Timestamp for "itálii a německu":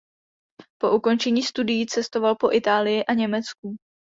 2.51-3.75